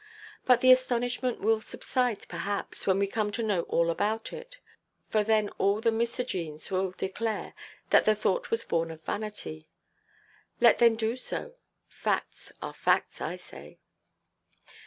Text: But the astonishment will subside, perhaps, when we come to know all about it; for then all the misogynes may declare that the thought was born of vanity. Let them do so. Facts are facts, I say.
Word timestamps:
But 0.45 0.61
the 0.61 0.71
astonishment 0.71 1.41
will 1.41 1.61
subside, 1.61 2.27
perhaps, 2.27 2.87
when 2.87 2.97
we 2.97 3.05
come 3.05 3.31
to 3.33 3.43
know 3.43 3.61
all 3.69 3.91
about 3.91 4.33
it; 4.33 4.57
for 5.11 5.23
then 5.23 5.49
all 5.59 5.79
the 5.79 5.91
misogynes 5.91 6.71
may 6.71 6.89
declare 6.97 7.53
that 7.91 8.05
the 8.05 8.15
thought 8.15 8.49
was 8.49 8.63
born 8.63 8.89
of 8.89 9.03
vanity. 9.03 9.67
Let 10.59 10.79
them 10.79 10.95
do 10.95 11.15
so. 11.15 11.53
Facts 11.87 12.51
are 12.63 12.73
facts, 12.73 13.21
I 13.21 13.35
say. 13.35 13.77